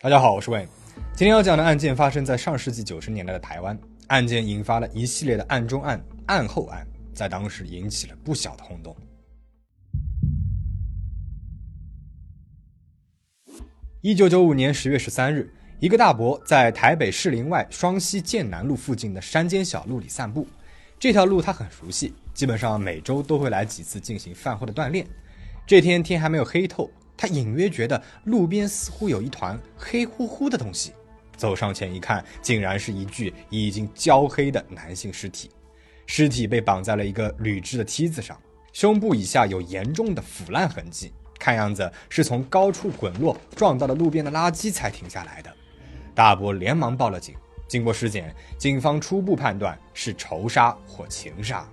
[0.00, 0.64] 大家好，我是魏。
[1.12, 8.96] 今天要讲的案件发生在上世纪九十年代的台湾，案件引发了一系列的案中案、案后案，在当时引起了不小的轰动。
[14.00, 20.46] 一九九五年十月十三日，一个大伯在台北士林外双溪剑南路附近的山间小路里散步。
[21.00, 25.04] 这条路他很熟悉，基本上每周都会来几次进行饭后的锻炼。
[25.66, 26.88] 这天天还没有黑透。
[27.18, 30.92] 他隐约觉得路边似乎有一团黑乎乎的东西，
[31.36, 35.50] 走上前一看，竟然是一具已经焦黑的男性尸体。
[36.06, 38.40] 尸体被绑在了一个铝制的梯子上，
[38.72, 45.52] 胸部以下有严重的腐烂痕迹，看样子是从高处滚落撞到了路边的垃圾才停下来的。
[46.14, 47.34] 大伯连忙报了警。
[47.66, 51.68] 经过尸检，警方初步判断是仇杀或情杀。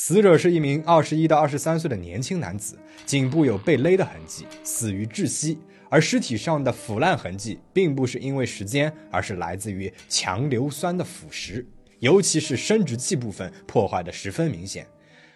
[0.00, 5.58] 死者是一名二十一到二十三岁的年轻男子，颈部有被勒的痕迹，死于窒息。
[5.88, 11.66] 而尸体上的腐烂痕迹并不是因为时间，而是来自于强硫酸的腐蚀，
[11.98, 14.86] 尤其是生殖器部分破坏的十分明显。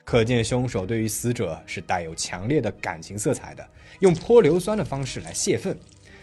[0.04, 5.76] 可见凶手对于死者是带有强烈的感情色彩的，用泼硫酸的方式来泄愤。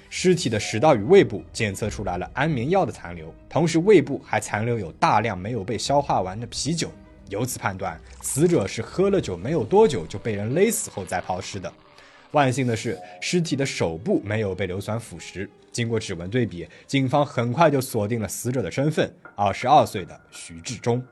[0.09, 6.89] 尸体的食道与胃部检测出来了安眠药的残留，同时胃部还残留有大量没有被消化完的啤酒。
[7.30, 11.71] 由此判断，死者是喝了酒没有多久就被人勒死后再抛尸的。
[12.31, 15.49] 万幸的是，尸体的手部没有被硫酸腐蚀。
[15.71, 21.03] 经过指纹对比，警方很快就锁定了死者的身份：二十二岁的徐志忠。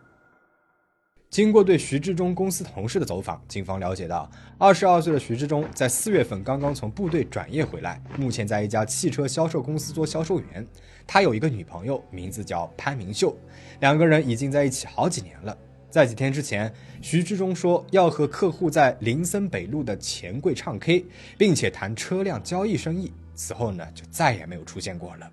[1.29, 10.65] 经过对徐志忠公司同事的走访，警方了解到，二十二岁的徐志忠在四月份刚刚从部队转业回来，目前在一家汽车销售公司做销售员。
[11.05, 13.35] 他有一个女朋友，名字叫潘明秀，
[13.81, 15.57] 两个人已经在一起好几年了。
[15.89, 16.71] 在几天之前，
[17.01, 21.05] 徐志忠说要和客户在林森北路的钱柜唱 K，
[21.37, 23.13] 并且谈车辆交易生意。
[23.33, 25.31] 此后呢，就再也没有出现过了。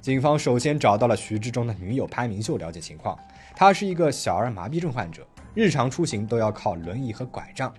[0.00, 3.18] 警方首先找到了徐志忠的女友潘明秀，了解情况。
[3.54, 7.72] 她是一个小儿麻痹症患者，日常出行都要靠轮椅和拐杖。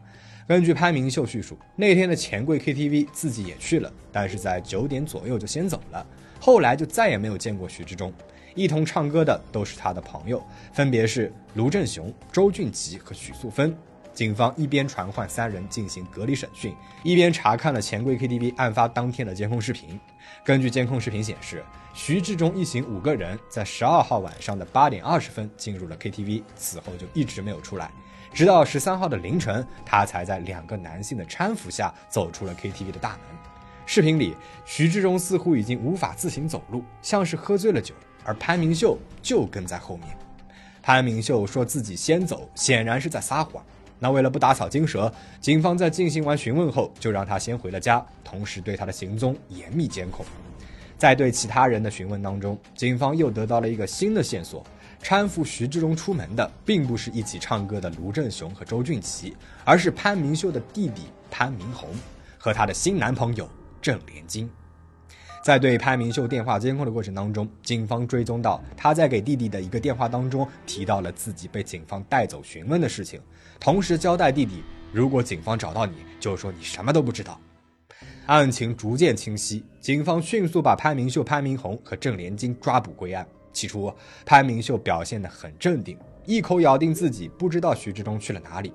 [0.51, 6.05] 根据潘明秀叙述，那天的钱柜 KTV 自己也去了，但是在九点左右就先走了。
[6.41, 8.11] 后来就再也没有见过徐志忠，
[8.53, 13.73] 一同唱歌的都是他的朋友，分别是卢正雄、周俊吉和许素芬。
[14.13, 19.97] 警方一边传唤三人进行隔离审讯，一边查看了钱柜 KTV 案发当天的监控视频。
[20.43, 21.63] 根据监控视频显示，
[21.93, 27.89] 徐志忠一行五个人在十二号晚上的八点二十分进入了 KTV，此后就一直没有出来，
[28.33, 33.19] 直到十三号的凌晨，他才在两个男性的搀扶下走出了 KTV 的大门。
[33.85, 37.93] 视频里，徐志忠似乎已经无法自行走路，像是喝醉了酒，
[38.23, 40.07] 而潘明秀就跟在后面。
[40.81, 43.61] 潘明秀说自己先走，显然是在撒谎。
[43.99, 50.25] 那为了不打草惊蛇，警方在进行完询问后，就让他先回了家，同时对他的行踪严密监控。
[50.97, 54.63] 在对其他人的询问当中，警方又得到了一个新的线索：
[55.03, 59.35] 搀扶徐志忠出门的，并不是一起唱歌的卢正雄和周俊奇，
[59.65, 61.89] 而是潘明秀的弟弟潘明宏
[62.37, 63.49] 和他的新男朋友。
[63.81, 64.47] 郑连金，
[65.43, 73.19] 在对潘明秀电话监控的过程当中，警方追踪到他在给弟弟的一个电话当中提到了自己被警方带走询问的事情，
[73.59, 74.63] 同时交代弟弟，
[74.93, 77.39] 如果警方找到你，就说你什么都不知道。
[78.27, 83.27] 案情逐渐清晰，警方迅速把潘明秀、潘明宏和郑连金抓捕归案。
[83.51, 83.93] 起初，
[84.25, 88.73] 潘明秀表现得很镇定，一口咬定自己不知道徐志忠去了哪里。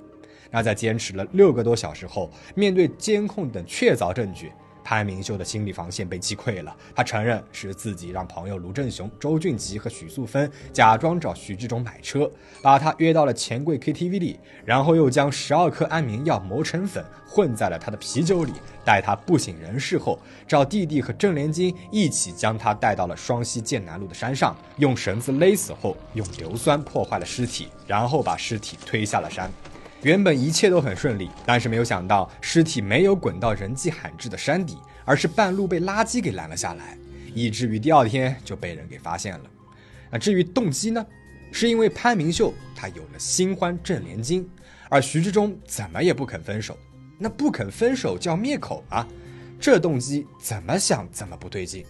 [0.50, 4.52] 那在坚持了六个多小时后，面对监控等确凿证据。
[4.86, 12.30] 潘明秀的心理防线被击溃了，他承认是自己让朋友卢正雄、周俊吉和许素芬假装找徐志忠买车，
[12.62, 18.52] 把他约到了钱柜 KTV 里，然后又将十二颗安眠药磨成粉混在了他的啤酒里，
[18.84, 20.16] 待他不省人事后，
[20.46, 29.50] 找弟弟和郑连金一起将他带到了双溪剑南路的山上，用绳子勒死后，用硫酸破坏了尸体，然后把尸体推下了山。
[30.02, 36.96] 原本一切都很顺利，但是没有想到尸体没有滚到人迹罕至的山底，而是半路被垃圾给拦了下来，
[37.34, 39.50] 以至于第二天就被人给发现了。
[40.10, 41.04] 那至于动机呢？
[41.52, 44.46] 是因为潘明秀他有了新欢郑连金，
[44.90, 46.76] 而徐志忠怎么也不肯分手，
[47.18, 49.06] 那不肯分手叫灭口啊？
[49.58, 51.84] 这动机怎么想怎么不对劲。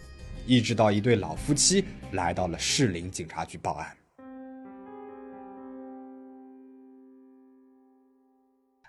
[0.47, 3.88] 一直到一对老夫妻来到了士林警察局报案。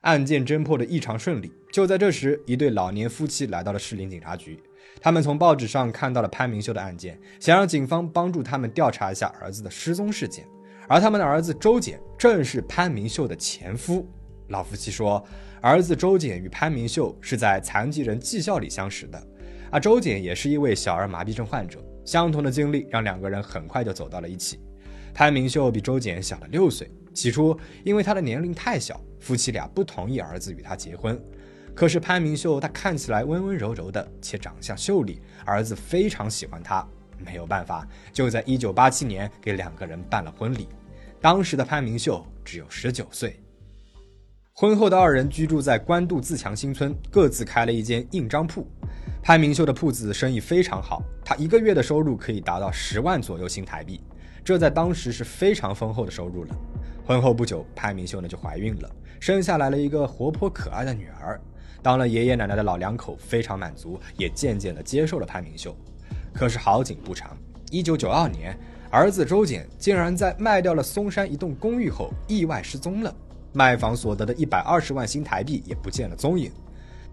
[0.01, 1.51] 案件侦破的异常顺利。
[1.71, 4.59] 就在这时，一对老年夫妻来到了士林警察局。
[4.99, 10.45] 他们从报纸上看到了潘明秀的案件，想让警方帮助他们调查一下儿子的失踪事件。
[10.87, 14.07] 而他们的儿子周简正是潘明秀的前夫。
[14.47, 15.23] 老夫妻说，
[15.61, 19.21] 儿子周简与潘明秀是在残疾人技校里相识的，
[19.69, 24.59] 而周简也是一位小儿麻痹症患者，相同的经历让两个人很快就走到了一起。
[25.17, 31.19] 潘明秀比周简小了六岁，起初因为他的年龄太小，夫妻俩不同意儿子与他结婚。
[31.73, 36.87] 可是潘明秀他看起来温温柔柔的，且长相秀丽，儿子非常喜欢他，
[37.17, 37.83] 没有办法，
[38.13, 40.69] 就在一九八七年给两个人办了婚礼。
[41.19, 43.39] 当时的潘明秀只有十九岁。
[44.53, 48.67] 婚后的二人居住在官渡自强新村，各自开了一间印章铺。
[49.23, 53.99] 潘明秀的铺子生意非常好，他一个月的收入可以达到十万左右新台币，
[54.47, 56.55] 这在当时是非常丰厚的收入了。
[57.05, 58.89] 婚后不久，潘明秀呢就怀孕了，
[59.19, 61.37] 生下来了一个活泼可爱的女儿。
[61.83, 65.75] 当了爷爷奶奶的老两口非常满足，也渐渐地接受了潘明秀。
[66.33, 67.35] 可是好景不长，
[67.71, 68.57] 一九九二年，
[68.89, 73.13] 儿子周简竟然在卖掉了松山一栋公寓后意外失踪了。
[73.51, 76.49] 卖房所得的一百二十万新台币也不见了踪影，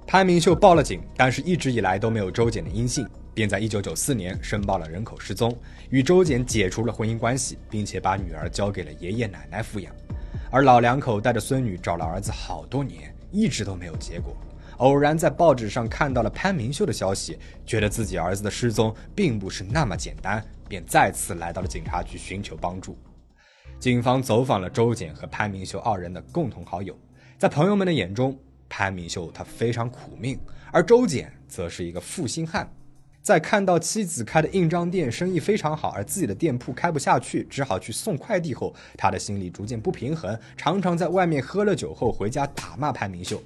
[0.06, 3.04] 潘明秀报了警，但是一直以来都没有周简的音信，
[3.34, 5.54] 便在一九九四年申报了人口失踪，
[5.90, 9.92] 与周简解除了婚姻关系，并且把女儿交给了爷爷奶奶抚养。
[10.50, 14.36] 而老两口带着孙女找了儿子好多年，一直都没有结果。
[14.78, 22.96] 偶然在报纸上看到了潘明秀的消息，觉得自己儿子的失踪并不是那么简单，便再次来到了警察局寻求帮助。
[23.80, 26.96] 警方走访了周简和潘明秀二人的共同好友，
[27.38, 28.36] 在朋友们的眼中，
[28.68, 30.38] 潘明秀他非常苦命，
[30.72, 32.68] 而周简则是一个负心汉。
[33.24, 43.42] 在看到妻子开的印章店生意非常好，而自己的店铺开不下去，只好去送快递后，他的心里逐渐不平衡，常常在外面喝了酒后回家打骂潘明秀。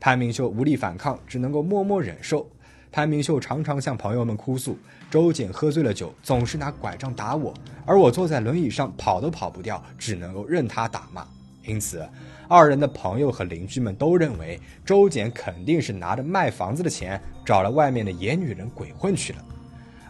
[0.00, 2.44] 潘明秀无力反抗，只能够默默忍受。
[2.90, 4.76] 潘明秀常常向朋友们哭诉
[5.08, 7.54] ：“周简喝醉了酒，总是拿拐杖打我，
[7.86, 11.24] 而我坐在轮椅上跑都跑不掉，只能够任他打骂。”
[11.70, 12.04] 因此，
[12.48, 19.44] 二人的朋友和邻居们都认为周简肯定是拿着卖房子的钱找了外面的野女人鬼混去了。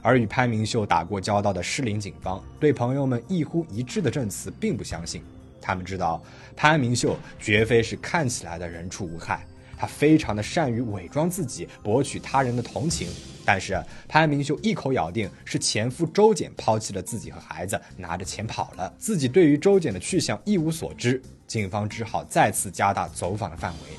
[0.00, 5.22] 而与潘明秀打过交道的士林警方对朋友们一呼一致的证词并不相信，
[5.60, 6.22] 他们知道
[6.56, 9.46] 潘明秀绝非是看起来的人畜无害。
[9.81, 13.09] 他非常的善于伪装自己，博取他人的同情。
[13.47, 21.21] 但是潘明秀一口咬定是前夫周简抛弃了自己和孩子，拿着钱跑了，自己对于周简的去向一无所知。
[21.47, 23.97] 警方只好再次加大走访的范围。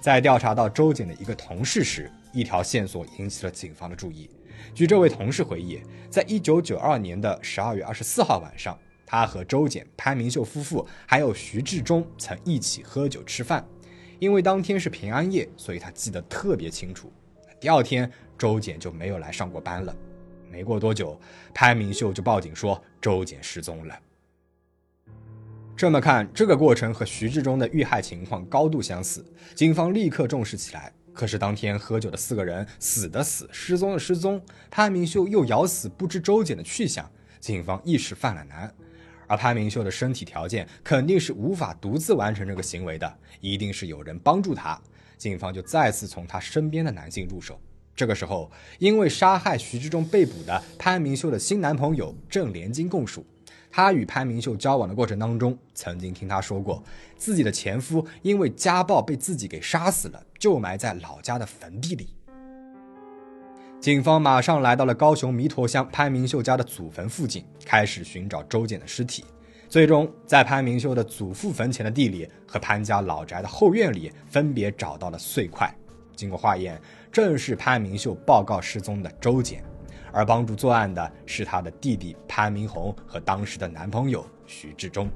[0.00, 4.28] 在调查到周简的一个同事时，一条线索引起了警方的注意。
[4.74, 5.80] 据这位同事回忆，
[6.10, 8.76] 在一九九二年的十二月二十四号晚上，
[9.06, 13.64] 他和周简、潘明秀夫妇还有徐志忠曾一起喝酒吃饭。
[14.18, 17.12] 因为当天是平安夜，所以他记得特别清楚。
[17.60, 19.94] 第二天，周简就没有来上过班了。
[20.50, 21.18] 没过多久，
[21.52, 23.98] 潘明秀就报警说周简失踪了。
[25.76, 29.24] 这么看，这个过程和徐志忠的遇害情况高度相似，
[29.54, 30.92] 警方立刻重视起来。
[31.12, 34.40] 可是当天喝酒的四个人死的死，失踪的失踪，
[34.70, 38.72] 潘明秀又咬死不知周简的去向，警方一时犯了难。
[39.26, 44.80] 而潘明秀的身体条件肯定是无法独自完成这个行为的，一定是有人帮助他。
[45.16, 47.60] 警方就再次从他身边的男性入手。
[47.96, 53.24] 这个时候，因为杀害徐志忠被捕的潘明秀的新男朋友郑连金供述，
[53.70, 56.82] 他与潘明秀交往的过程当中，曾经听他说过，
[57.16, 62.08] 自己的前夫因为家暴被自己给杀死了，就埋在老家的坟地里。
[63.84, 69.22] 警方马上来到了高雄弥陀乡潘明秀家的祖坟附近，开始寻找周简的尸体。
[69.68, 75.70] 最终，在潘明秀的祖父坟前的地里和潘家老宅的后院里，分别找到了碎块。
[76.16, 76.80] 经过化验，
[77.12, 79.62] 正是潘明秀报告失踪的周简，
[80.10, 85.10] 而帮助作案的是他的弟弟潘明宏和当时的男朋友徐志忠。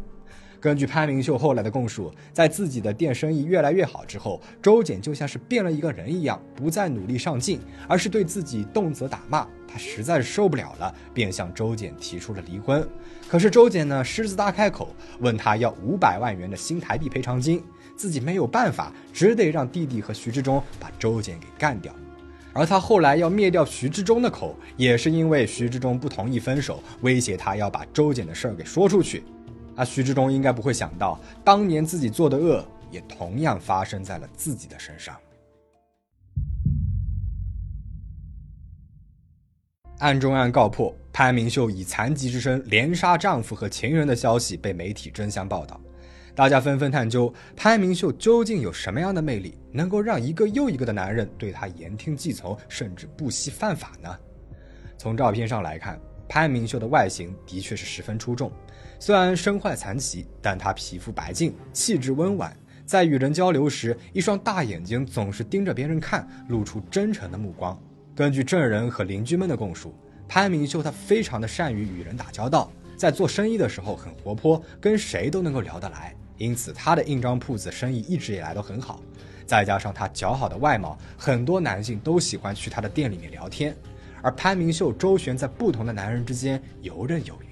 [0.61, 9.47] 根据潘明秀后来的供述，在自己的店生意越来越好之后，周简就像是变了一个人一样，不再努力上进，而是对自己动辄打骂。
[9.71, 12.87] 他实在是受不了了，便向周简提出了离婚。
[13.29, 14.89] 可是周简呢，狮子大开口，
[15.21, 17.63] 问他要五百万元的新台币赔偿金，
[17.95, 21.95] 自己没有办法，只得让弟弟和徐志忠把周简给干掉。
[22.55, 29.23] 而他后来要灭掉徐志忠的口，也是因为徐志忠不同意分手，威胁他要把周简的事儿给说出去。
[29.79, 35.17] 而徐志忠应该不会想到，当年自己做的恶也同样发生在了自己的身上。
[39.99, 45.81] 案中案告破，潘明秀以残疾之身连杀丈夫和情人的消息被媒体争相报道，
[46.35, 54.19] 大家纷纷探究潘明秀究竟有什么样的魅力，能够让一个又一个的男人对她言听计从，甚至不惜犯法呢？
[54.97, 58.51] 从照片上来看，潘明秀的外形的确是十分出众。
[59.01, 67.79] 虽然身患残疾，但她皮肤白净，气质温婉，在与人交流时，一双大眼睛总是盯着别人看，露出真诚的目光。
[68.15, 69.95] 根据证人和邻居们的供述，
[70.27, 79.01] 潘明秀他非常的善于与人打交道，在做生意的时候很活泼，跟谁都能够聊得来，因此他的印章铺子生意一直以来都很好。
[79.47, 83.75] 再加上他姣好的外貌，很多男性都喜欢去他的店里面聊天。
[84.21, 87.48] 而潘明秀周旋在不同的男人之间，游刃有余。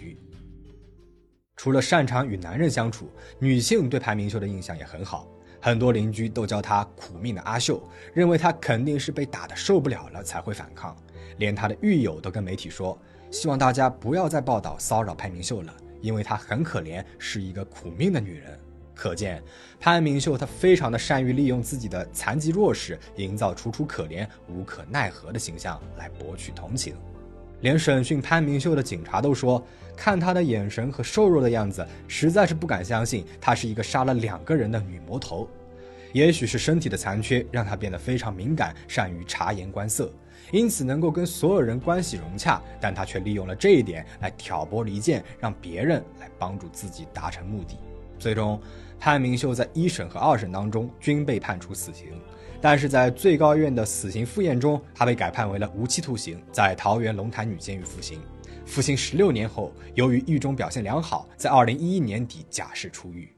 [1.56, 5.26] 除了擅长与男人相处，女性对潘明秀的印象也很好。
[5.58, 7.82] 很多邻居都叫她“苦命的阿秀”，
[8.12, 10.94] 认为她肯定是被打得受不了了才会反抗。
[11.38, 12.96] 连她的狱友都跟媒体说，
[13.30, 18.60] 希望大家不要再报道骚扰潘明秀了，因为她很可怜，是一个苦命的女人。
[18.94, 19.42] 可见，
[19.80, 26.94] 潘明秀她非常的善于利用自己的残疾弱势，营造楚楚可怜、无可奈何的形象来博取同情。
[27.60, 29.64] 连审讯潘明秀的警察都说，
[29.96, 35.48] 看她的眼神和瘦弱的样子，实在是不敢相信她是一个杀了两个人的女魔头。
[36.12, 40.12] 也许是身体的残缺，让她变得非常敏感，善于察言观色，
[40.50, 42.62] 因此能够跟所有人关系融洽。
[42.80, 47.76] 但她却利用了这一点来挑拨离间，让别人来帮助自己达成目的。
[48.18, 48.60] 最终。
[48.98, 52.06] 潘明秀在一审和二审当中均被判处死刑，
[52.68, 58.20] 但是在最高院的死刑复验中，他被改判为了无期徒刑，在桃园龙潭女监狱服刑。
[58.64, 63.32] 服刑十六年后，由于狱中表现良好，在二零一一年底假释出狱。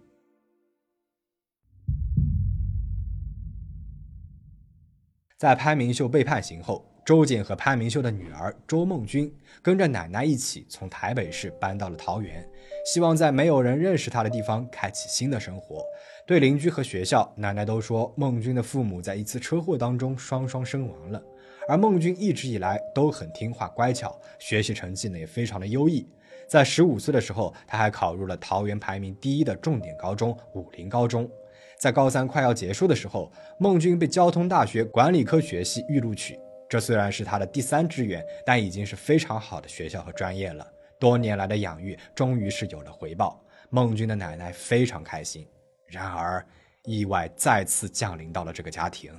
[5.37, 6.83] 在潘明秀被判刑后。
[7.05, 12.47] 周瑾和潘明秀的女儿周梦君跟着奶奶一起从台北市搬到了桃园，
[12.91, 15.85] 希望在没有人认识他的地方开启新的生活。
[16.25, 21.23] 对邻居和学校，奶奶都说孟君的父母在一次车祸当中双双身亡了。
[21.69, 26.09] 而孟君一直以来都很听话乖巧，学习成绩呢也非常的优异。
[26.49, 31.31] 在十五岁的时候，他还考入了桃园排名第一的重点高中武林高中。
[31.79, 36.41] 在高三快要结束的时候，孟君被交通大学管理科学系预录取。
[36.71, 40.67] 这虽然是他的第三志愿，但已经是非常好的学校和专业了。
[40.99, 43.41] 多年来的养育终于是有了回报，
[43.71, 45.47] 孟军的奶奶非常开心。
[45.87, 46.45] 然而，
[46.85, 49.13] 意外再次降临到了这个家庭。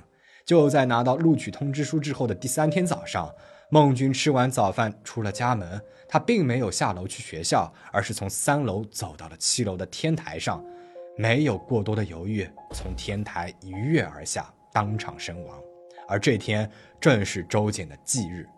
[0.44, 3.32] 就在拿到录取通知书之后的第三天早上，
[3.70, 10.64] 孟军吃完早饭出了家门，他并没有下楼去学校，而是从三楼走到了七楼的天台上，
[11.16, 15.60] 没有过多的犹豫，从天台一跃而下，当场身亡。
[16.08, 16.68] 而这天
[17.00, 18.48] 正是周瑾的忌日，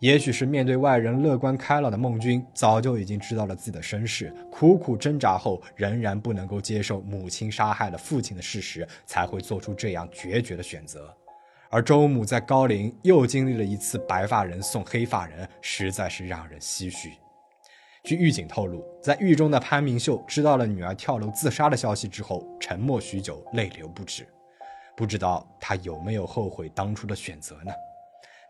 [0.00, 11.10] 也许是面对外人乐观开朗的孟君，早就已经知道了自己的身世，苦苦挣扎后仍然不能够接受母亲杀害了父亲的事实，才会做出这样决绝的选择。
[11.70, 17.14] 而周母在高陵又经历了一次白发人送黑发人，实在是让人唏嘘。
[18.04, 24.28] 据狱警透露，在狱中的潘明秀知道了女儿跳楼自杀的消息之后，沉默许久，泪流不止。
[24.94, 27.72] 不知道他有没有后悔当初的选择呢？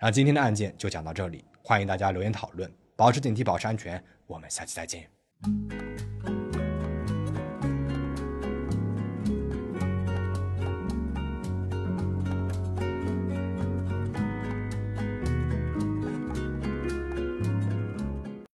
[0.01, 5.09] 那今天的案件就讲到这里，欢迎大家留言讨论，保持警惕，保持安全，我们下期再见。